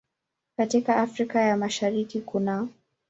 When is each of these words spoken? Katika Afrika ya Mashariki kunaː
Katika 0.57 0.95
Afrika 0.97 1.41
ya 1.41 1.57
Mashariki 1.57 2.21
kunaː 2.21 2.69